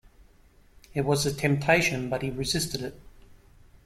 [0.95, 2.99] It was a temptation, but he resisted it.